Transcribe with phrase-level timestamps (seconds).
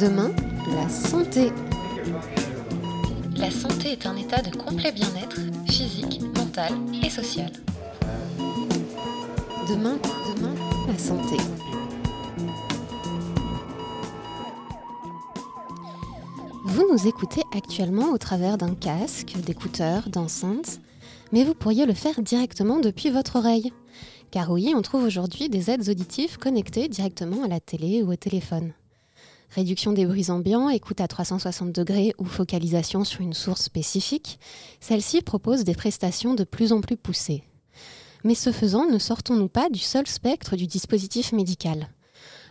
[0.00, 0.30] Demain,
[0.74, 1.52] la santé.
[3.36, 5.36] La santé est un état de complet bien-être
[5.66, 6.72] physique, mental
[7.04, 7.52] et social.
[9.68, 9.98] Demain,
[10.34, 10.54] demain,
[10.88, 11.36] la santé.
[16.64, 20.80] Vous nous écoutez actuellement au travers d'un casque, d'écouteurs, d'enceintes,
[21.30, 23.70] mais vous pourriez le faire directement depuis votre oreille.
[24.30, 28.16] Car oui, on trouve aujourd'hui des aides auditives connectées directement à la télé ou au
[28.16, 28.72] téléphone.
[29.52, 34.38] Réduction des bruits ambiants, écoute à 360 degrés ou focalisation sur une source spécifique,
[34.78, 37.42] celle-ci propose des prestations de plus en plus poussées.
[38.22, 41.88] Mais ce faisant, ne sortons-nous pas du seul spectre du dispositif médical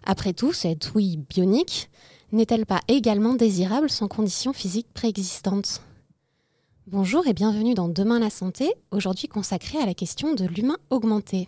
[0.03, 1.89] Après tout, cette ouïe bionique
[2.33, 5.81] n'est-elle pas également désirable sans conditions physiques préexistantes?
[6.85, 11.47] Bonjour et bienvenue dans Demain la santé, aujourd'hui consacré à la question de l'humain augmenté.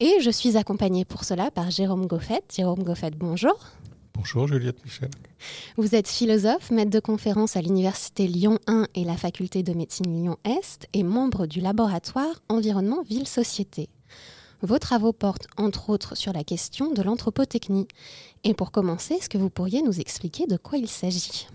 [0.00, 2.42] Et je suis accompagnée pour cela par Jérôme Goffet.
[2.54, 3.58] Jérôme Goffet, bonjour.
[4.18, 5.10] Bonjour Juliette Michel.
[5.76, 10.12] Vous êtes philosophe, maître de conférence à l'Université Lyon 1 et la Faculté de médecine
[10.12, 13.88] Lyon-Est et membre du laboratoire Environnement Ville-Société.
[14.60, 17.86] Vos travaux portent entre autres sur la question de l'anthropotechnie.
[18.42, 21.46] Et pour commencer, est-ce que vous pourriez nous expliquer de quoi il s'agit?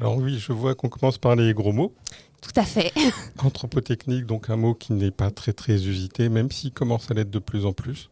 [0.00, 1.94] Alors oui, je vois qu'on commence par les gros mots.
[2.40, 2.92] Tout à fait.
[3.38, 7.30] Anthropotechnique, donc un mot qui n'est pas très très usité, même s'il commence à l'être
[7.30, 8.10] de plus en plus.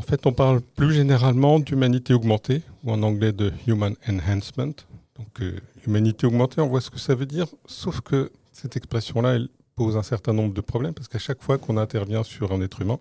[0.00, 4.72] En fait, on parle plus généralement d'humanité augmentée, ou en anglais de human enhancement.
[5.18, 9.40] Donc, euh, humanité augmentée, on voit ce que ça veut dire, sauf que cette expression-là,
[9.76, 12.80] pose un certain nombre de problèmes, parce qu'à chaque fois qu'on intervient sur un être
[12.80, 12.98] humain,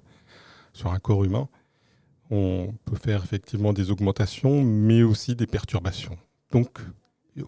[0.74, 1.48] sur un corps humain,
[2.32, 6.18] on peut faire effectivement des augmentations, mais aussi des perturbations.
[6.52, 6.80] Donc,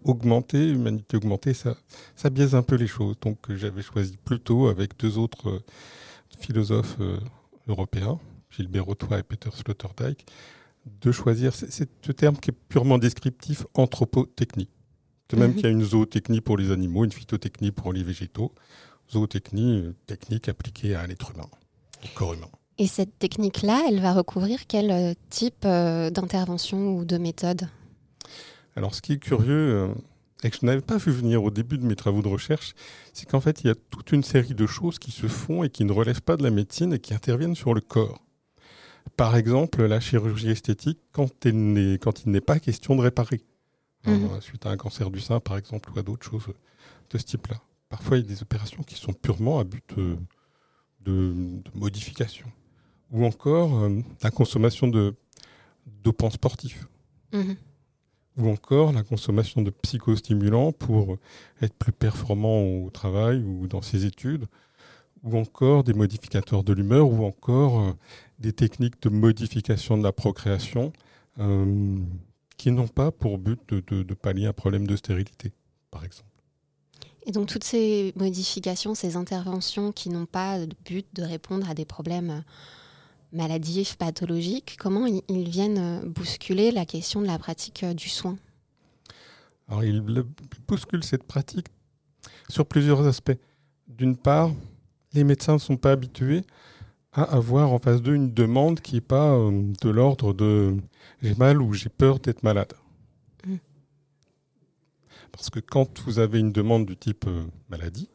[0.05, 1.75] augmenter, humanité augmentée, ça,
[2.15, 3.17] ça biaise un peu les choses.
[3.19, 5.59] Donc j'avais choisi plutôt avec deux autres euh,
[6.39, 7.19] philosophes euh,
[7.67, 8.17] européens,
[8.51, 10.25] Gilbert Rotois et Peter Sloterdijk,
[10.85, 14.69] de choisir c'est ce terme qui est purement descriptif, anthropotechnie.
[15.29, 15.55] De même mhm.
[15.55, 18.51] qu'il y a une zootechnie pour les animaux, une phytotechnie pour les végétaux,
[19.11, 21.47] zootechnie, euh, technique appliquée à l'être humain,
[22.03, 22.49] au corps humain.
[22.77, 27.69] Et cette technique-là, elle va recouvrir quel type d'intervention ou de méthode?
[28.75, 29.87] Alors, ce qui est curieux, euh,
[30.43, 32.73] et que je n'avais pas vu venir au début de mes travaux de recherche,
[33.13, 35.69] c'est qu'en fait, il y a toute une série de choses qui se font et
[35.69, 38.21] qui ne relèvent pas de la médecine et qui interviennent sur le corps.
[39.17, 43.41] Par exemple, la chirurgie esthétique, quand, il n'est pas question de réparer,
[44.05, 44.41] hein, mhm.
[44.41, 46.47] suite à un cancer du sein, par exemple, ou à d'autres choses
[47.09, 47.61] de ce type-là.
[47.89, 50.15] Parfois, il y a des opérations qui sont purement à but euh,
[51.01, 51.35] de,
[51.75, 52.47] modification.
[53.11, 55.13] Ou encore euh, la consommation de
[55.85, 56.87] dopants sportifs.
[57.33, 57.57] Mhm
[58.37, 61.17] ou encore la consommation de psychostimulants pour
[61.61, 64.45] être plus performant au travail ou dans ses études,
[65.23, 67.91] ou encore des modificateurs de l'humeur, ou encore euh,
[68.41, 70.91] des techniques de modification de la procréation
[71.39, 71.97] euh,
[72.57, 75.53] qui n'ont pas pour but de, de, pallier un problème de stérilité,
[75.91, 76.29] par exemple.
[77.25, 81.75] Et donc toutes ces modifications, ces interventions qui n'ont pas le but de répondre à
[81.75, 82.43] des problèmes
[83.31, 88.37] maladifs, pathologiques, comment ils viennent euh, bousculer la question de la pratique euh, du soin?
[89.69, 90.01] Alors, ils
[90.67, 91.67] bousculent cette pratique
[92.49, 93.37] sur plusieurs aspects.
[93.87, 94.51] D'une part,
[95.13, 96.43] les médecins ne sont pas habitués
[97.13, 100.77] à avoir en face d'eux une demande qui n'est pas euh, de l'ordre de
[101.21, 102.73] j'ai mal ou j'ai peur d'être malade.
[103.45, 103.55] Mmh.
[105.31, 107.25] Parce que quand vous avez une demande du type
[107.69, 108.09] maladie,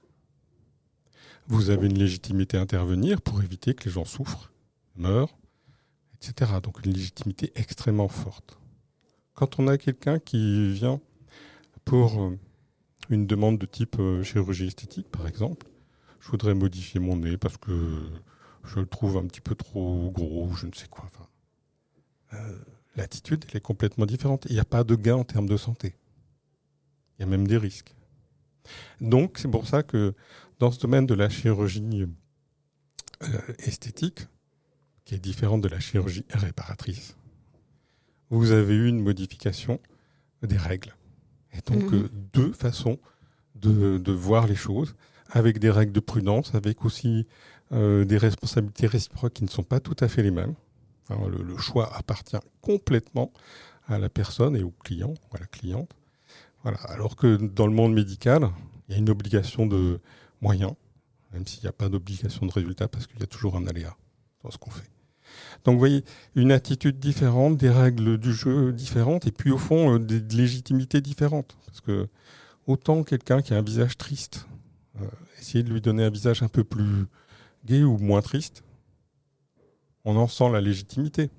[1.49, 4.53] vous avez une légitimité à intervenir pour éviter que les gens souffrent
[4.97, 5.35] meurt,
[6.15, 6.53] etc.
[6.63, 8.59] Donc une légitimité extrêmement forte.
[9.35, 11.01] Quand on a quelqu'un qui vient
[11.85, 12.39] pour euh,
[13.11, 15.67] une demande de type euh, chirurgie esthétique, par exemple,
[16.21, 18.01] je voudrais modifier mon nez parce que
[18.67, 21.05] je le trouve un petit peu trop gros, je ne sais quoi.
[21.07, 21.29] Enfin,
[22.35, 22.59] euh,
[22.97, 24.47] L'attitude, elle est complètement différente.
[24.49, 25.97] Il n'y a pas de gain en termes de santé.
[27.19, 27.95] Il y a même des risques.
[29.01, 30.15] Donc, c'est pour ça que
[30.59, 32.07] dans ce domaine de la chirurgie
[33.59, 34.27] esthétique,
[35.05, 37.17] qui est différente de la chirurgie réparatrice.
[38.31, 39.81] Vous avez eu une modification
[40.43, 40.95] des règles.
[41.53, 41.95] Et donc, mhm.
[41.95, 42.99] euh, deux façons
[43.55, 44.97] de, voir les choses,
[45.31, 47.27] avec des règles de prudence, avec aussi
[47.73, 50.55] euh, des responsabilités réciproques qui ne sont pas tout à fait les mêmes.
[51.11, 53.33] le, choix appartient complètement
[53.89, 55.91] à la personne et au client, à la cliente.
[56.63, 56.79] Voilà.
[56.89, 58.51] Alors que dans le monde médical,
[58.89, 60.01] il y a une obligation de
[60.41, 60.75] moyens,
[61.33, 63.97] même s'il n'y a pas d'obligation de résultat, parce qu'il y a toujours un aléa
[64.43, 64.91] dans ce qu'on fait.
[65.65, 66.05] Donc vous voyez,
[66.35, 71.01] une attitude différente, des règles du jeu différentes, et puis au fond, euh, des légitimités
[71.01, 71.57] différentes.
[71.67, 72.09] Parce que
[72.67, 74.47] autant quelqu'un qui a un visage triste,
[75.01, 75.07] euh,
[75.41, 77.07] essayer de lui donner un visage un peu plus
[77.67, 78.65] gai ou moins triste,
[80.05, 81.31] on en sent la légitimité.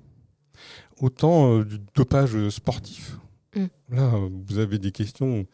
[1.00, 3.18] autant du dopage sportif.
[3.54, 3.66] Mm.
[3.90, 4.12] Là,
[4.46, 5.46] vous avez des questions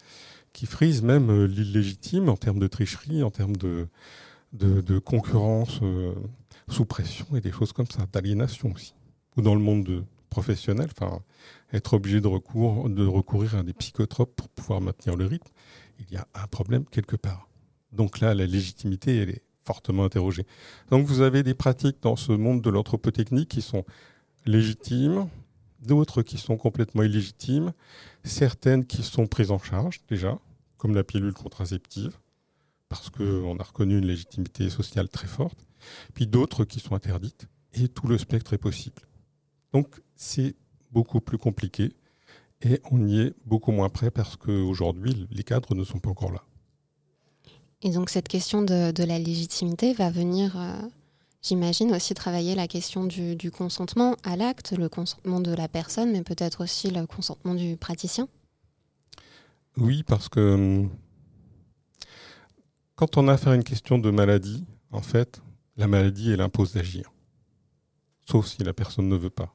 [0.52, 3.88] qui frisent même l'illégitime en termes de tricherie, en termes de,
[4.52, 5.80] de, concurrence
[6.68, 8.94] sous pression et des choses comme ça, d'aliénation aussi.
[9.36, 11.20] Ou dans le monde professionnel, enfin,
[11.72, 15.50] être obligé de, recours, de recourir à des psychotropes pour pouvoir maintenir le rythme,
[16.00, 17.48] il y a un problème quelque part.
[17.92, 20.46] Donc là, la légitimité, elle est fortement interrogée.
[20.90, 23.84] Donc vous avez des pratiques dans ce monde de l'anthropotechnique qui sont
[24.46, 25.28] légitimes,
[25.80, 27.72] d'autres qui sont complètement illégitimes,
[28.24, 30.38] certaines qui sont prises en charge déjà,
[30.76, 32.18] comme la pilule contraceptive,
[32.88, 35.66] parce qu'on a reconnu une légitimité sociale très forte,
[36.14, 39.02] puis d'autres qui sont interdites, et tout le spectre est possible.
[39.72, 40.54] Donc c'est
[40.92, 41.92] beaucoup plus compliqué,
[42.62, 46.32] et on y est beaucoup moins prêt parce qu'aujourd'hui, les cadres ne sont pas encore
[46.32, 46.42] là.
[47.84, 50.72] Et donc cette question de, la légitimité va venir, euh,
[51.42, 56.22] j'imagine, aussi travailler la question du, consentement à l'acte, le consentement de la personne, mais
[56.22, 58.26] peut-être aussi le consentement du praticien
[59.76, 60.90] Oui, parce que hum,
[62.94, 65.42] quand on a affaire à une question de maladie, en fait,
[65.76, 67.12] la maladie, elle impose d'agir.
[68.26, 69.54] Sauf si la personne ne veut pas.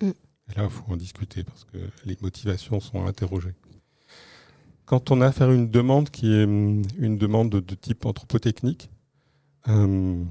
[0.00, 0.10] Mm.
[0.10, 3.56] Et là, il faut en discuter parce que les motivations sont interrogées
[4.90, 8.90] quand on a à une demande qui est hum, une demande de, type anthropotechnique,
[9.68, 10.26] hum,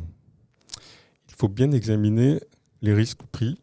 [1.30, 2.42] il faut bien examiner
[2.82, 3.58] les risques pris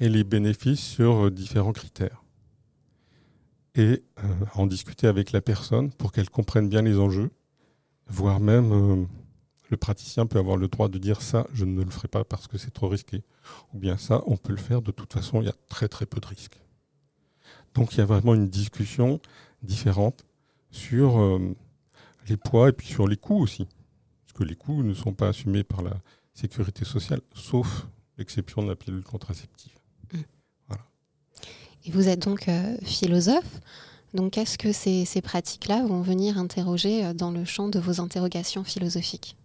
[0.00, 2.24] et les bénéfices sur euh, différents critères.
[3.76, 4.24] Et euh,
[4.56, 7.30] en discuter avec la personne pour qu'elle comprenne bien les enjeux,
[8.08, 9.04] voire même euh,
[9.70, 12.48] le praticien peut avoir le droit de dire ça, je ne le ferai pas parce
[12.48, 13.22] que c'est trop risqué.
[13.74, 16.04] Ou bien ça, on peut le faire, de toute façon, il y a très très
[16.04, 16.58] peu de risques.
[17.76, 19.20] Donc il y a vraiment une discussion
[19.62, 20.24] différentes
[20.70, 21.54] sur euh,
[22.26, 23.66] les poids et puis sur les coûts aussi.
[24.24, 25.92] Parce que les coûts ne sont pas assumés par la
[26.32, 27.86] sécurité sociale, sauf
[28.16, 29.72] l'exception de la pilule contraceptive.
[30.12, 30.18] Mmh.
[31.84, 33.60] Et vous êtes donc euh, philosophe.
[34.14, 38.00] Donc est-ce que ces, ces pratiques-là vont venir interroger euh, dans le champ de vos
[38.00, 39.36] interrogations philosophiques?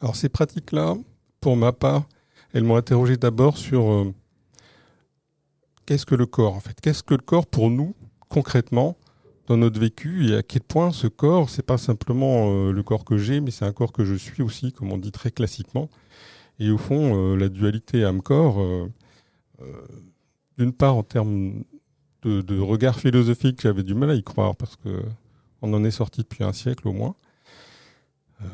[0.00, 0.94] Alors ces pratiques-là,
[1.40, 2.04] pour ma part,
[2.52, 4.14] elles m'ont interrogé d'abord sur
[5.86, 6.80] qu'est-ce que le corps en fait?
[6.80, 7.94] Qu'est-ce que le corps pour nous
[8.28, 8.96] concrètement
[9.46, 13.04] dans notre vécu et à quel point ce corps, c'est pas simplement euh, le corps
[13.04, 15.90] que j'ai, mais c'est un corps que je suis aussi, comme on dit très classiquement.
[16.58, 18.86] Et au fond, euh, la dualité âme-corps, euh,
[20.56, 21.64] d'une part en termes
[22.22, 25.02] de, regard philosophique, j'avais du mal à y croire parce que
[25.60, 27.14] on en est sorti depuis un siècle au moins,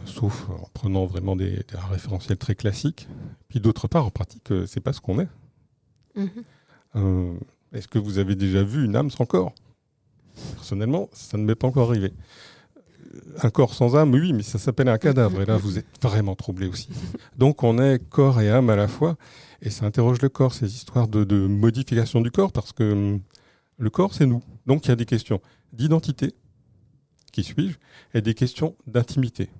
[0.06, 3.08] sauf en prenant vraiment des, des, référentiels très classiques.
[3.48, 5.28] Puis d'autre part, en pratique, c'est pas ce qu'on est.
[6.94, 7.38] Mm-hmm.
[7.72, 9.54] Est-ce que vous avez déjà vu une âme sans corps?
[10.54, 12.12] Personnellement, ça ne m'est pas encore arrivé.
[13.42, 15.40] Un corps sans âme, oui, mais ça s'appelle un cadavre.
[15.42, 16.88] Et là, vous êtes vraiment troublé aussi.
[17.36, 19.16] Donc, on est corps et âme à la fois.
[19.62, 23.20] Et ça interroge le corps, ces histoires de, modification du corps, parce que hum,
[23.78, 24.42] le corps, c'est nous.
[24.66, 25.40] Donc, il y a des questions
[25.72, 26.34] d'identité,
[27.32, 27.78] qui suis-je,
[28.14, 29.50] et des questions d'intimité.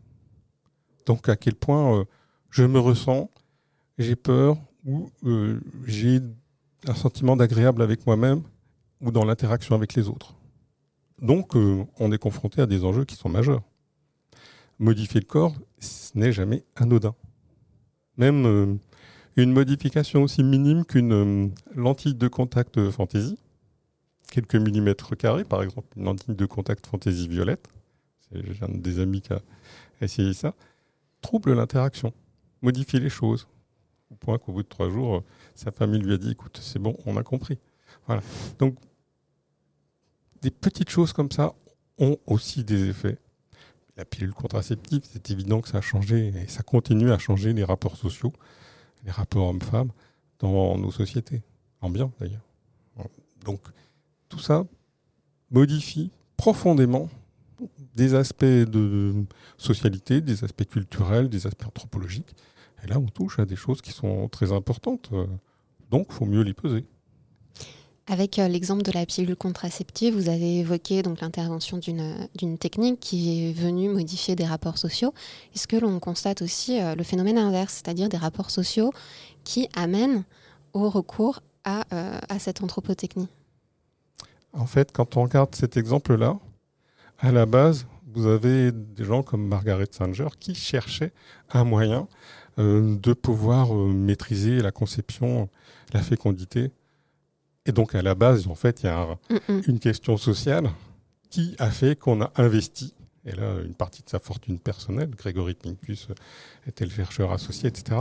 [1.07, 2.05] Donc, à quel point euh,
[2.51, 3.31] je me ressens,
[3.99, 6.21] j'ai peur, ou euh, j'ai
[6.91, 8.43] un sentiment d'agréable avec moi-même
[9.01, 10.35] ou dans l'interaction avec les autres.
[11.23, 13.63] Donc, euh, on est confronté à des enjeux qui sont majeurs.
[14.79, 17.15] Modifier le corps, ce n'est jamais anodin.
[18.17, 18.75] Même euh,
[19.37, 23.39] une modification aussi minime qu'une euh, lentille de contact fantaisie,
[24.33, 27.69] quelques millimètres carrés, par exemple, une lentille de contact fantaisie violette,
[28.33, 29.41] j'ai un des amis qui a
[30.01, 30.55] essayé ça,
[31.21, 32.13] trouble l'interaction,
[32.63, 33.47] modifie les choses.
[34.11, 35.23] Au point qu'au bout de trois jours,
[35.61, 37.59] sa famille lui a dit écoute, c'est bon, on a compris.
[38.07, 38.23] Voilà.
[38.59, 38.77] Donc,
[40.41, 41.55] des petites choses comme ça
[41.99, 43.19] ont aussi des effets.
[43.99, 47.63] La pilule contraceptive, c'est évident que ça a changé et ça continue à changer les
[47.63, 48.33] rapports sociaux,
[49.05, 49.91] les rapports hommes-femmes
[50.39, 51.43] dans nos sociétés,
[51.83, 52.47] en bien d'ailleurs.
[53.45, 53.61] Donc,
[54.31, 54.65] tout ça
[55.51, 57.11] modifie profondément
[57.95, 59.27] des aspects de
[59.59, 62.35] socialité, des aspects culturels, des aspects anthropologiques.
[62.83, 65.11] Et là, on touche à des choses qui sont très importantes.
[65.91, 66.87] Donc, il faut mieux les peser.
[68.07, 73.51] Avec euh, l'exemple de la pilule contraceptive, vous avez évoqué donc l'intervention d'une technique qui
[73.51, 75.15] est venue modifier des rapports sociaux.
[75.55, 78.93] Est-ce que l'on constate aussi euh, le phénomène inverse, c'est-à-dire des rapports sociaux
[79.45, 80.25] qui amènent
[80.73, 83.29] au recours à, euh, à cette anthropotechnie
[84.55, 86.37] En fait, quand on regarde cet exemple-là,
[87.21, 91.13] à la base, vous avez des gens comme Margaret Sanger qui cherchaient
[91.53, 92.09] un moyen
[92.59, 95.49] de pouvoir maîtriser la conception,
[95.93, 96.73] la fécondité
[97.67, 99.19] et donc, à la base, en fait, il y a
[99.69, 100.71] une question sociale
[101.29, 105.55] qui a fait qu'on a investi, et là, une partie de sa fortune personnelle, Grégory
[105.55, 106.09] Pincus
[106.67, 108.01] était le chercheur associé, etc.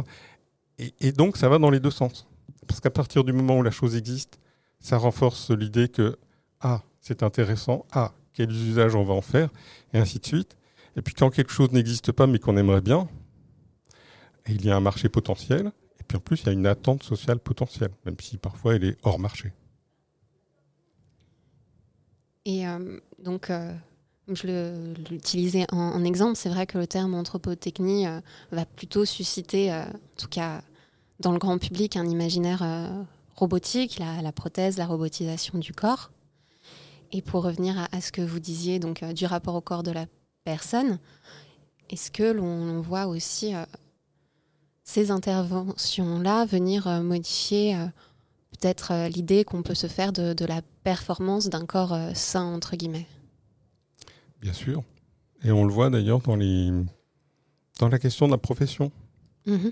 [0.78, 2.26] Et, donc, ça va dans les deux sens.
[2.68, 4.40] Parce qu'à partir du moment où la chose existe,
[4.80, 6.18] ça renforce l'idée que
[6.62, 9.50] ah, c'est intéressant, ah, quels usages on va en faire,
[9.94, 10.56] et ainsi de suite.
[10.96, 13.10] Et puis quand quelque chose n'existe pas mais qu'on aimerait bien,
[14.50, 17.04] il y a un marché potentiel, et puis en plus il y a une attente
[17.04, 19.54] sociale potentielle, même si parfois elle est hors marché.
[22.46, 23.72] Et euh, donc, euh,
[24.28, 29.72] je l'utilisais en, en, exemple, c'est vrai que le terme anthropotechnie euh, va plutôt susciter,
[29.72, 29.86] en
[30.18, 30.62] tout cas
[31.20, 32.64] dans le grand public, un imaginaire
[33.36, 36.12] robotique, la, prothèse, la robotisation du corps.
[37.12, 39.92] Et pour revenir à, à ce que vous disiez, donc du rapport au corps de
[39.92, 40.06] la
[40.46, 40.98] personne,
[41.90, 43.54] est-ce que l'on voit aussi
[44.90, 47.78] ces interventions-là venir modifier
[48.52, 53.06] peut-être l'idée qu'on peut se faire de, de la performance d'un corps sain, entre guillemets
[54.42, 54.84] Bien sûr.
[55.44, 56.72] Et on le voit d'ailleurs dans, les...
[57.80, 58.92] dans la question de la profession.
[59.46, 59.70] Mmh.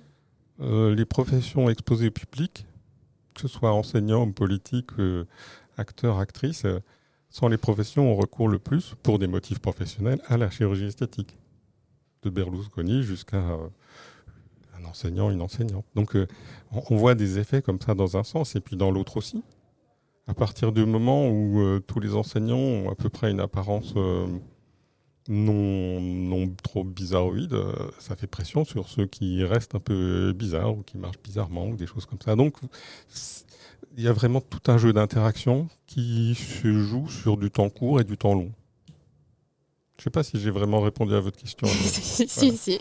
[0.60, 2.66] Euh, les professions exposées au public,
[3.34, 5.26] que ce soit enseignants, hommes politiques, euh,
[5.78, 6.80] acteurs, actrices, euh,
[7.30, 10.86] sont les professions où on recourt le plus, pour des motifs professionnels, à la chirurgie
[10.86, 11.36] esthétique.
[12.24, 13.44] De Berlusconi jusqu'à
[14.82, 15.86] un enseignant, une enseignante.
[15.96, 16.16] Donc
[16.72, 19.44] on, on voit des effets comme ça dans un sens et puis dans l'autre aussi.
[20.28, 23.94] À partir du moment où tous les enseignants ont à peu près une apparence
[25.30, 30.78] non, non trop bizarroïde, euh, ça fait pression sur ceux qui restent un peu bizarres
[30.78, 32.36] ou qui marchent bizarrement ou des choses comme ça.
[32.36, 32.56] Donc,
[33.98, 38.00] il y a vraiment tout un jeu d'interaction qui se joue sur du temps court
[38.00, 38.52] et du temps long.
[39.98, 41.68] Je ne sais pas si j'ai vraiment répondu à votre question.
[41.68, 42.80] si, si.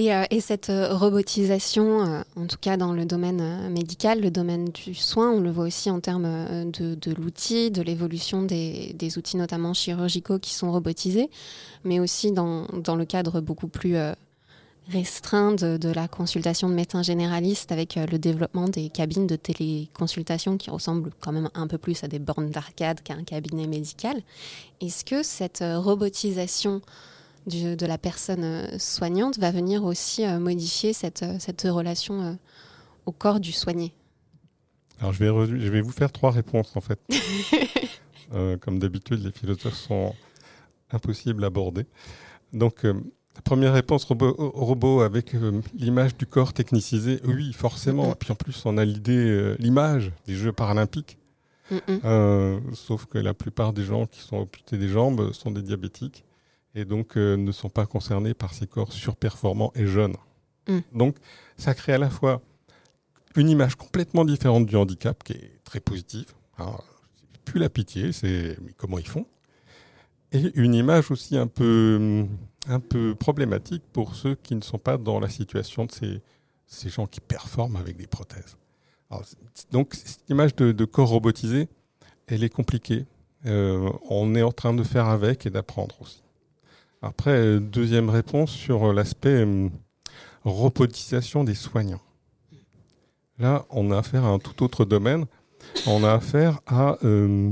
[0.00, 4.30] Et, euh, et, cette euh, robotisation, euh, en tout cas dans le domaine médical, le
[4.30, 9.36] domaine du soin, on le voit aussi en termes de, l'outil, de l'évolution des, outils
[9.36, 11.28] notamment chirurgicaux qui sont robotisés,
[11.84, 13.94] mais aussi dans, le cadre beaucoup plus
[14.88, 20.56] restreint de, de, la consultation de médecins généralistes avec le développement des cabines de téléconsultation
[20.56, 24.22] qui ressemblent quand même un peu plus à des bornes d'arcade qu'à un cabinet médical.
[24.80, 26.80] Est-ce que cette robotisation
[27.46, 32.32] du, de la personne soignante va venir aussi euh, modifier cette, cette relation euh,
[33.06, 33.92] au corps du soigné
[35.00, 37.00] Alors je vais, je vais vous faire trois réponses en fait.
[38.34, 40.14] euh, comme d'habitude, les philosophes sont
[40.92, 41.86] impossibles à aborder.
[42.52, 42.94] Donc euh,
[43.44, 48.12] première réponse robot, robot avec euh, l'image du corps technicisé, oui, forcément.
[48.12, 51.16] Et puis en plus, on a l'idée, euh, l'image des Jeux paralympiques.
[51.70, 56.24] Mm sauf que la plupart des gens qui sont amputés des jambes sont des diabétiques
[56.74, 60.16] et donc euh, ne sont pas concernés par ces corps surperformants et jeunes.
[60.68, 60.78] Mm.
[60.92, 61.16] Donc
[61.56, 62.42] ça crée à la fois
[63.36, 66.32] une image complètement différente du handicap qui est très positive.
[66.58, 66.76] Hein,
[67.44, 69.26] plus la pitié, c'est comment ils font
[70.32, 72.26] Et une image aussi un peu,
[72.68, 76.20] un peu problématique pour ceux qui ne sont pas dans la situation de ces,
[76.66, 78.56] ces gens qui performent avec des prothèses.
[79.10, 79.24] Alors,
[79.72, 81.68] donc cette image de, de, corps robotisé,
[82.26, 83.06] elle est compliquée.
[83.46, 86.22] Euh, on est en train de faire avec et d'apprendre aussi.
[87.02, 89.68] Après, deuxième réponse sur l'aspect euh,
[90.44, 92.02] robotisation des soignants.
[93.38, 95.24] Là, on a affaire à un tout autre domaine.
[95.86, 97.50] On a affaire à euh,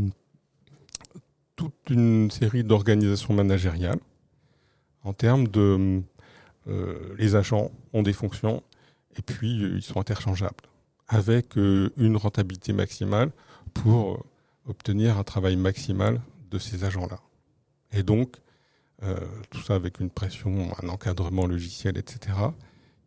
[1.56, 4.00] toute une série d'organisations managériales
[5.02, 6.02] en termes de
[6.68, 8.62] euh, les agents ont des fonctions
[9.16, 10.68] et puis euh, ils sont interchangeables
[11.08, 13.30] avec euh, une rentabilité maximale
[13.72, 14.26] pour
[14.66, 17.18] obtenir un travail maximal de ces agents-là.
[17.92, 18.40] Et donc, euh,
[19.50, 22.36] tout ça avec une pression, un encadrement logiciel, etc.,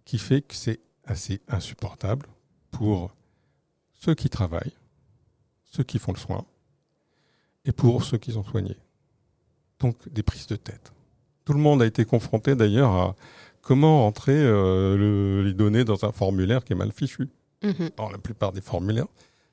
[0.05, 2.27] qui fait que c'est assez insupportable
[2.71, 3.13] pour
[3.93, 4.75] ceux qui travaillent,
[5.65, 6.45] ceux qui font le soin,
[7.65, 8.77] et pour ceux qui sont soignés.
[9.79, 10.91] Donc des prises de tête.
[11.45, 13.15] Tout le monde a été confronté d'ailleurs à
[13.61, 17.29] comment entrer euh, le, les données dans un formulaire qui est mal fichu.
[17.63, 17.89] Mmh.
[17.97, 19.07] Or, la plupart des formulaires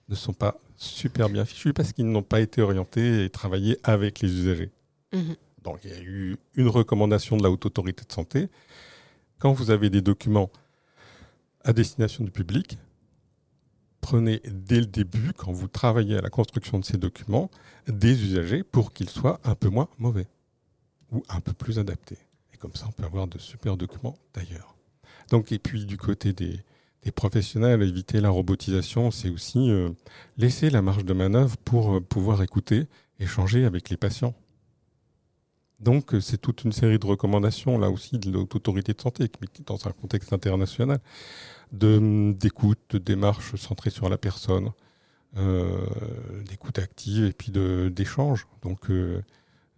[0.09, 4.21] ne sont pas super bien fichus parce qu'ils n'ont pas été orientés et travaillés avec
[4.21, 4.71] les usagers.
[5.12, 5.33] Mmh.
[5.62, 8.49] Donc il y a eu une recommandation de la haute autorité de santé.
[9.38, 10.50] Quand vous avez des documents
[11.65, 12.79] à destination du public,
[14.00, 17.50] prenez dès le début, quand vous travaillez à la construction de ces documents,
[17.87, 20.27] des usagers pour qu'ils soient un peu moins mauvais
[21.12, 22.19] ou un peu plus adaptés.
[22.53, 24.77] Et comme ça, on peut avoir de super documents d'ailleurs.
[25.31, 26.61] Donc, et puis du côté des,
[27.15, 29.88] professionnels, éviter la robotisation, c'est aussi euh,
[30.37, 32.87] laisser la marge de manœuvre pour euh, pouvoir écouter,
[33.19, 34.35] échanger avec les patients.
[35.81, 39.31] Donc, euh, c'est toute une série de recommandations, là aussi, de l'autorité de santé,
[39.65, 40.99] dans un contexte international,
[41.73, 44.71] d'écoute, de, de démarches centrées sur la personne,
[45.37, 45.87] euh,
[46.49, 48.47] d'écoute active et puis d'échange.
[48.63, 49.23] Donc, euh,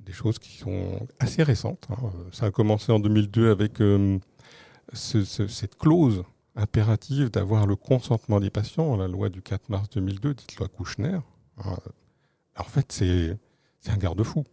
[0.00, 1.86] des choses qui sont assez récentes.
[1.90, 2.10] Hein.
[2.32, 6.24] Ça a commencé en 2002 avec ce, ce, cette clause
[6.56, 8.96] impérative d'avoir le consentement des patients.
[8.96, 11.18] La loi du 4 mars 2002, dite loi Kouchner,
[11.58, 11.76] hein,
[12.56, 13.36] en fait, c'est
[13.86, 14.44] un garde-fou.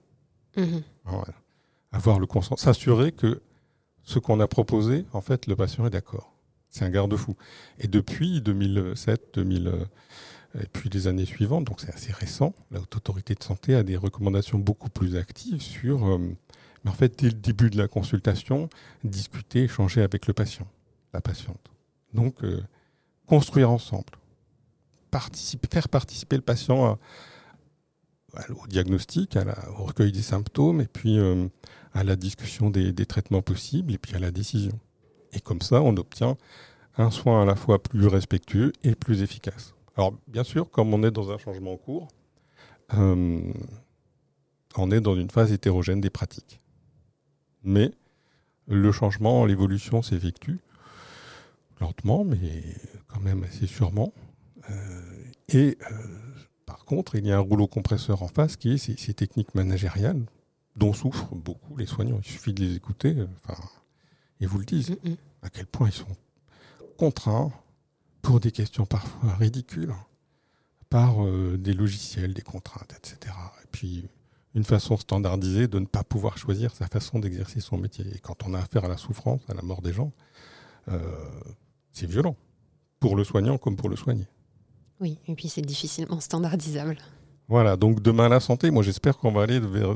[0.55, 0.83] Mhm.
[1.91, 3.41] Avoir le consentement, s'assurer que
[4.03, 6.33] ce qu'on a proposé, en fait, le patient est d'accord.
[6.69, 7.35] C'est un garde-fou.
[7.79, 9.85] Et depuis 2007, 2000, euh,
[10.61, 13.83] et puis les années suivantes, donc c'est assez récent, la Haute Autorité de Santé a
[13.83, 16.17] des recommandations beaucoup plus actives sur, euh,
[16.83, 18.69] mais en fait, dès le début de la consultation,
[19.03, 20.67] discuter, échanger avec le patient,
[21.13, 21.71] la patiente.
[22.13, 22.61] Donc, euh,
[23.25, 24.13] construire ensemble,
[25.11, 26.99] participer, faire participer le patient à,
[28.49, 29.37] au diagnostic,
[29.69, 31.47] au recueil des symptômes, et puis euh,
[31.93, 34.79] à la discussion des, traitements possibles, et puis à la décision.
[35.33, 36.37] Et comme ça, on obtient
[36.97, 39.73] un soin à la fois plus respectueux et plus efficace.
[39.95, 42.07] Alors, bien sûr, comme on est dans un changement en cours,
[42.93, 43.41] euh,
[44.77, 46.59] on est dans une phase hétérogène des pratiques.
[47.63, 47.91] Mais
[48.67, 50.59] le changement, l'évolution s'effectue
[51.79, 52.63] lentement, mais
[53.07, 54.13] quand même assez sûrement.
[54.69, 55.01] Euh,
[55.49, 55.77] et
[56.87, 60.23] contre, il y a un rouleau compresseur en face qui est ces, ces techniques managériales
[60.75, 62.19] dont souffrent beaucoup les soignants.
[62.23, 63.61] Il suffit de les écouter, euh, enfin,
[64.39, 65.17] ils vous le disent, Mm, mm.
[65.43, 66.15] à quel point ils sont
[66.97, 67.51] contraints
[68.21, 69.93] pour des questions parfois ridicules
[70.89, 73.35] par euh, des logiciels, des contraintes, etc.
[73.63, 74.07] Et puis
[74.55, 78.05] une façon standardisée de ne pas pouvoir choisir sa façon d'exercer son métier.
[78.15, 80.11] Et quand on a affaire à la souffrance, à la mort des gens,
[80.87, 80.99] euh,
[81.91, 82.35] c'est violent,
[82.99, 84.25] pour le soignant comme pour le soigné.
[84.99, 86.97] Oui, et puis c'est difficilement standardisable.
[87.47, 89.93] Voilà, donc demain la santé, moi j'espère qu'on va aller vers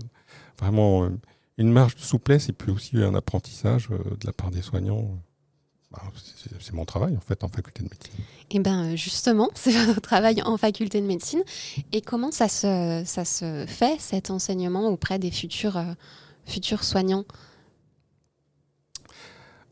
[0.58, 1.10] vraiment euh,
[1.58, 5.10] une marge de souplesse et puis aussi un apprentissage euh, de la part des soignants.
[5.91, 6.01] Bah,
[6.60, 8.24] c'est mon travail en fait en faculté de médecine.
[8.51, 11.43] Et bien justement, c'est votre travail en faculté de médecine.
[11.91, 15.93] Et comment ça se, ça se fait, cet enseignement auprès des futurs, euh,
[16.46, 17.25] futurs soignants?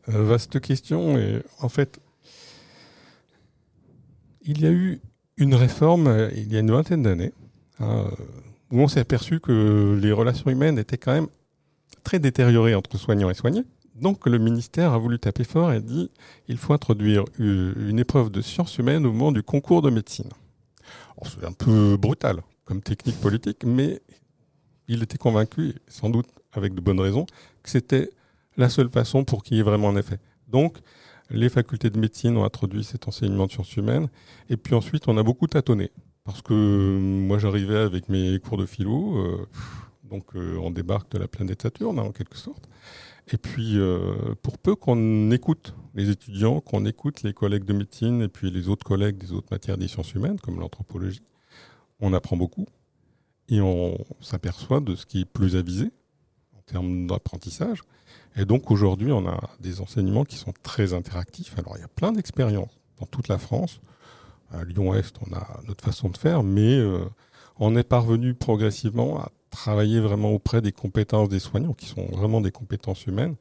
[0.08, 1.18] Euh, vaste question.
[1.18, 1.98] Et en fait,
[4.42, 5.00] il y a eu
[5.40, 7.32] une réforme euh, il y a une vingtaine d'années
[7.80, 8.24] hein, euh,
[8.70, 11.28] où on s'est aperçu que les relations humaines étaient quand même
[12.04, 13.64] très détériorées entre soignants et soignés.
[13.96, 16.10] Donc le ministère a voulu taper fort et dit
[16.46, 20.30] il faut introduire une épreuve de sciences humaines au moment du concours de médecine.
[21.24, 24.00] C'est un peu brutal comme technique politique, mais
[24.88, 27.26] il était convaincu, sans doute avec de bonnes raisons,
[27.62, 28.10] que c'était
[28.56, 30.18] la seule façon pour qu'il y ait vraiment un effet.
[30.48, 30.78] Donc,
[31.30, 34.08] les facultés de médecine ont introduit cet enseignement de sciences humaines.
[34.48, 35.90] Et puis ensuite, on a beaucoup tâtonné.
[36.24, 39.16] Parce que euh, moi, j'arrivais avec mes cours de philo.
[39.18, 39.46] euh,
[40.10, 42.68] donc, euh, on débarque de la planète Saturne, hein, en quelque sorte.
[43.32, 48.22] Et puis, euh, pour peu qu'on écoute les étudiants, qu'on écoute les collègues de médecine
[48.22, 51.22] et puis les autres collègues des autres matières des sciences humaines, comme l'anthropologie,
[52.00, 52.66] on apprend beaucoup.
[53.48, 55.90] Et on s'aperçoit de ce qui est plus avisé
[56.56, 57.82] en termes d'apprentissage.
[58.36, 61.54] Et donc aujourd'hui, on a des enseignements qui sont très interactifs.
[61.58, 63.80] Alors il y a plein d'expériences dans toute la France.
[64.52, 67.04] À Lyon-Est, on a notre façon de faire, mais euh,
[67.58, 72.40] on est parvenu progressivement à travailler vraiment auprès des compétences des soignants, qui sont vraiment
[72.40, 73.36] des compétences humaines,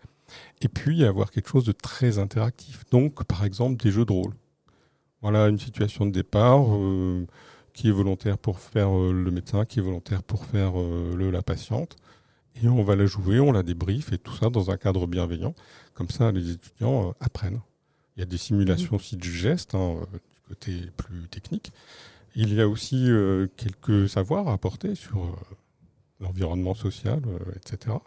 [0.62, 2.84] et puis avoir quelque chose de très interactif.
[2.92, 4.34] Donc par exemple des jeux de rôle.
[5.22, 6.66] Voilà une situation de départ.
[6.76, 7.26] euh,
[7.80, 11.42] qui est volontaire pour faire euh, le médecin, qui est volontaire pour faire le, la
[11.42, 11.96] patiente.
[12.62, 15.56] Et on va la jouer, on la débrief et tout ça dans un cadre bienveillant.
[15.94, 17.62] Comme ça, les étudiants euh, apprennent.
[18.16, 21.72] Il y a des simulations aussi du geste, hein, euh, du côté plus technique.
[22.36, 25.32] Il y a aussi euh, quelques savoirs à apporter sur euh,
[26.20, 27.98] l'environnement social, euh, etc.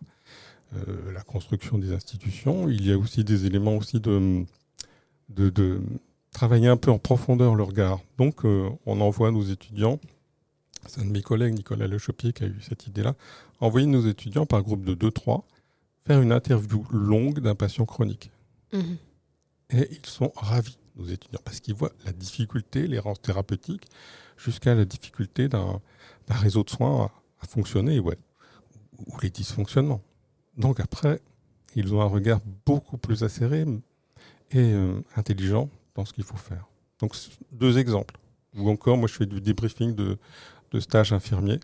[1.12, 2.71] La construction des institutions.
[2.71, 4.43] Il y a aussi des éléments aussi de,
[5.29, 5.83] de, de
[6.33, 8.01] travailler un peu en profondeur le regard.
[8.17, 10.01] Donc, on envoie nos étudiants,
[10.87, 13.17] c'est un de mes collègues, Nicolas Lechopier, qui a eu cette idée-là,
[13.62, 15.42] envoyer nos étudiants par groupe de 2-3
[16.05, 18.31] faire une interview longue d'un patient chronique.
[18.72, 18.96] Mhm.
[19.70, 23.87] Et ils sont ravis, nos étudiants, parce qu'ils voient la difficulté, l'errance thérapeutique,
[24.37, 25.81] jusqu'à la difficulté d'un
[26.29, 28.18] réseau de soins à, à fonctionner, ouais,
[29.07, 30.03] ou les dysfonctionnements.
[30.57, 31.20] Donc après,
[31.77, 33.64] ils ont un regard beaucoup plus acéré
[34.51, 36.66] et euh, intelligent dans ce qu'il faut faire.
[36.98, 37.14] Donc
[37.53, 38.16] deux exemples.
[38.57, 40.18] Ou encore, moi je fais du débriefing de,
[40.72, 41.61] de stage infirmier.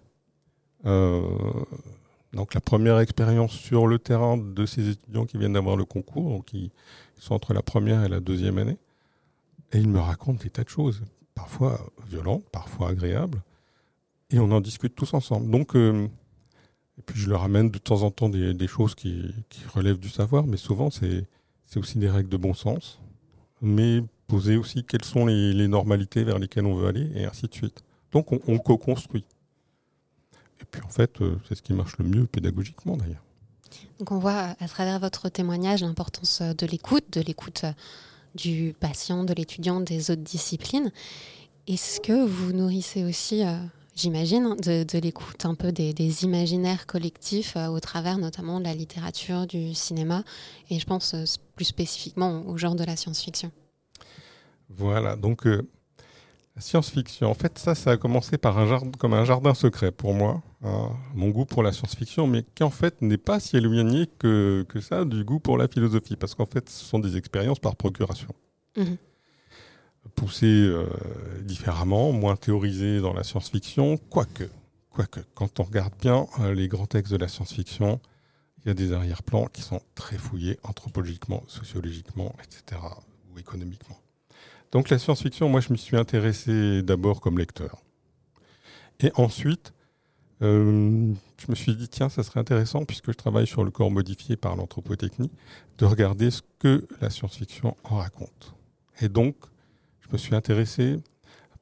[0.87, 1.23] Euh,
[2.33, 6.31] donc la première expérience sur le terrain de ces étudiants qui viennent d'avoir le concours,
[6.31, 6.71] donc ils,
[7.19, 8.77] sont entre la première et la deuxième année,
[9.73, 11.03] et ils me racontent des tas de choses,
[11.35, 13.43] parfois violentes, parfois agréables,
[14.31, 15.51] et on en discute tous ensemble.
[15.51, 16.07] Donc, euh,
[16.99, 19.35] et puis je leur amène de temps en temps des, choses qui,
[19.75, 21.27] relèvent du savoir, mais souvent c'est
[21.77, 23.01] aussi des règles de bon sens,
[23.63, 27.55] mais poser aussi quelles sont les, normalités vers lesquelles on veut aller, et ainsi de
[27.55, 27.83] suite.
[28.13, 29.25] Donc on, on co-construit.
[30.61, 33.23] Et puis en fait, euh, c'est ce qui marche le mieux pédagogiquement d'ailleurs.
[33.99, 37.73] Donc on voit à travers votre témoignage l'importance euh, de l'écoute, de l'écoute euh,
[38.35, 40.93] du patient, de l'étudiant, des autres disciplines.
[41.67, 43.55] Est-ce que vous nourrissez aussi, euh,
[43.95, 48.75] j'imagine, hein, de, l'écoute un peu des, imaginaires collectifs euh, au travers notamment de la
[48.75, 50.25] littérature, du cinéma,
[50.71, 51.25] et je pense euh,
[51.57, 53.53] plus spécifiquement au genre de la science-fiction?
[54.71, 55.47] Voilà, donc
[56.59, 60.15] science-fiction, en fait, ça, ça a commencé par un jardin, comme un jardin secret pour
[60.15, 64.09] moi, hein, mon goût pour la science-fiction, mais qui en fait n'est pas si éloigné
[64.19, 67.59] que, que ça du goût pour la philosophie, parce qu'en fait, ce sont des expériences
[67.59, 68.29] par procuration.
[68.77, 68.85] Mmh
[70.15, 70.87] poussé euh,
[71.43, 74.49] différemment, moins théorisé dans la science-fiction, quoique,
[74.91, 78.01] quoique, quand on regarde bien euh, les grands textes de la science-fiction,
[78.65, 82.81] il y a des arrière-plans qui sont très fouillés anthropologiquement, sociologiquement, etc.,
[83.31, 83.97] ou économiquement.
[84.73, 87.83] Donc la science-fiction, moi je m'y suis intéressé d'abord comme lecteur.
[89.01, 89.73] Et ensuite,
[90.43, 93.91] euh, je me suis dit, tiens, ça serait intéressant, puisque je travaille sur le corps
[93.91, 95.31] modifié par l'anthropotechnie,
[95.79, 98.55] de regarder ce que la science-fiction en raconte.
[99.01, 99.37] Et donc,
[100.01, 100.99] je me suis intéressé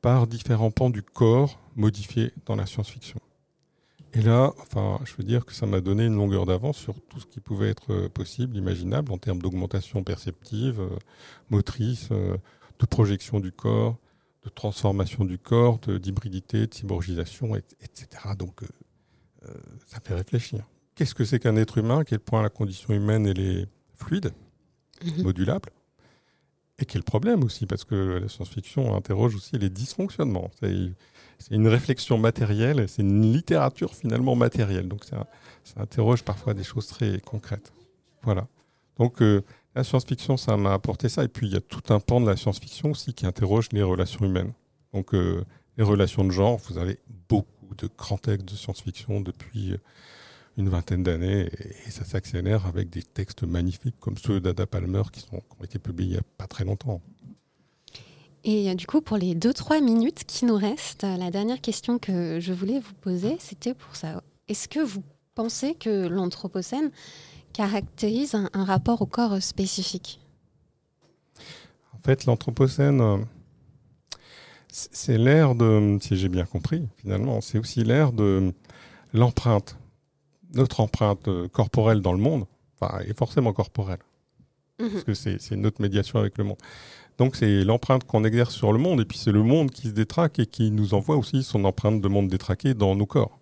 [0.03, 3.21] par différents pans du corps modifiés dans la science-fiction.
[4.12, 7.21] Et là, enfin, je veux dire que ça m'a donné une longueur d'avance sur tout
[7.21, 10.97] ce qui pouvait être possible, imaginable, en termes d'augmentation perceptive, euh,
[11.51, 12.38] motrice, euh,
[12.79, 13.97] de projection du corps,
[14.45, 18.07] de transformation du corps, d'hybridité, de, cyborgisation, etc.
[18.39, 18.62] Donc,
[19.87, 20.65] ça fait réfléchir.
[20.97, 22.01] Qu'est-ce que c'est qu'un être humain?
[22.01, 24.33] À quel point la condition humaine elle est fluide,
[25.05, 25.23] mhm.
[25.23, 25.71] modulable?
[26.79, 30.51] Et quel problème aussi, parce que la science-fiction interroge aussi les dysfonctionnements.
[30.61, 34.89] C'est une réflexion matérielle, c'est une littérature finalement matérielle.
[34.89, 35.27] Donc ça,
[35.77, 37.73] interroge parfois des choses très concrètes.
[38.23, 38.47] Voilà.
[38.99, 39.43] Donc euh,
[39.77, 41.23] la science-fiction, ça m'a apporté ça.
[41.23, 43.83] Et puis il y a tout un pan de la science-fiction aussi qui interroge les
[43.83, 44.53] relations humaines.
[44.95, 45.45] Donc euh,
[45.77, 49.79] les relations de genre, vous avez beaucoup de grands textes de science-fiction depuis euh,
[50.57, 51.51] une vingtaine d'années
[51.87, 55.79] et, ça s'accélère avec des textes magnifiques comme ceux d'Ada Palmer qui, sont, ont été
[55.79, 57.03] publiés il n'y a pas très longtemps.
[58.45, 62.41] Et euh, du coup, pour les 2-3 minutes qui nous restent, la dernière question que
[62.41, 64.23] je voulais vous poser, c'était pour ça.
[64.49, 65.03] Est-ce que vous
[65.35, 66.91] pensez que l'Anthropocène
[67.57, 70.21] caractérise un, rapport au corps spécifique
[71.95, 73.16] En fait, l'Anthropocène, euh,
[74.69, 78.53] c'est l'ère de, si j'ai bien compris, finalement, c'est aussi l'ère de
[79.14, 79.79] l'empreinte
[80.55, 82.47] notre empreinte euh, corporelle dans le monde
[82.81, 83.99] enfin, est forcément corporelle.
[84.81, 84.90] Mhm.
[84.90, 86.59] Parce que c'est notre médiation avec le monde.
[87.19, 89.92] Donc c'est l'empreinte qu'on exerce sur le monde, et puis c'est le monde qui se
[89.92, 93.38] détraque et qui nous envoie aussi son empreinte de monde détraqué dans nos corps.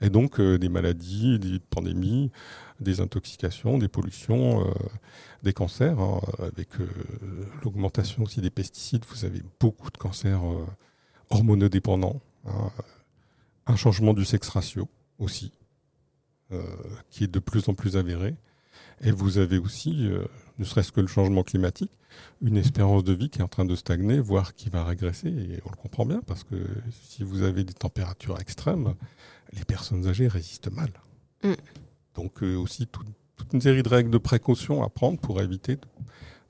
[0.00, 2.30] Et donc euh, des maladies, des pandémies,
[2.80, 4.72] des intoxications, des pollutions, euh,
[5.42, 5.98] des cancers.
[6.00, 6.68] Hein, avec
[7.62, 10.42] l'augmentation aussi des pesticides, vous avez beaucoup de cancers
[11.30, 12.20] hormonodépendants.
[12.46, 12.70] Hein,
[13.66, 14.88] un changement du sexe ratio
[15.18, 15.52] aussi.
[16.52, 16.64] Euh,
[17.10, 18.34] qui est de plus en plus avéré.
[19.02, 20.24] Et vous avez aussi, euh,
[20.58, 21.92] ne serait-ce que le changement climatique,
[22.42, 25.28] une espérance de vie qui est en train de stagner, voire qui va régresser.
[25.28, 26.56] Et on le comprend bien, parce que
[27.04, 28.94] si vous avez des températures extrêmes,
[29.52, 30.90] les personnes âgées résistent mal.
[31.44, 31.52] Mm.
[32.14, 33.06] Donc euh, aussi toute
[33.52, 35.78] une série de règles de précaution à prendre pour éviter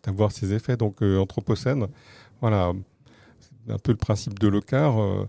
[0.02, 0.76] d'avoir ces effets.
[0.76, 1.88] Donc Anthropocène,
[2.40, 2.72] voilà,
[3.38, 5.26] c'est un peu le principe de l'OCAR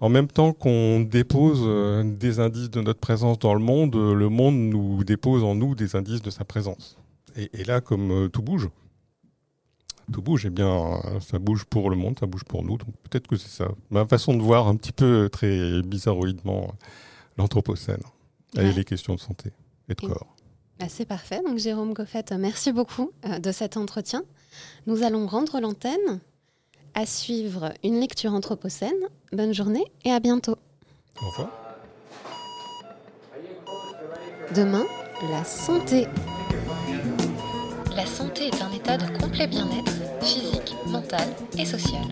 [0.00, 4.14] en même temps qu'on dépose euh, des indices de notre présence dans le monde, euh,
[4.14, 6.96] le monde nous dépose en nous des indices de sa présence.
[7.36, 8.68] Et, là, comme euh, tout bouge,
[10.12, 12.78] tout bouge, eh bien, ça bouge pour le monde, ça bouge pour nous.
[12.78, 13.68] Donc peut-être que c'est ça.
[13.90, 16.74] Ma façon de voir un petit peu très bizarroïdement
[17.36, 18.02] l'Anthropocène
[18.56, 19.52] et les questions de santé
[19.88, 20.34] et de corps.
[20.78, 21.42] Bah, c'est parfait.
[21.44, 24.22] Donc Jérôme Goffette, merci beaucoup de cet entretien.
[24.86, 26.20] Nous allons rendre l'antenne
[26.94, 28.92] à suivre une lecture anthropocène.
[29.32, 30.56] Bonne journée et à bientôt.
[31.20, 31.50] Au revoir.
[34.54, 34.84] Demain,
[35.30, 36.06] la santé.
[37.94, 42.06] La santé est un état de complet bien-être physique, mental et social.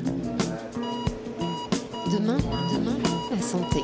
[2.12, 2.38] Demain,
[2.72, 2.98] demain,
[3.30, 3.80] la santé.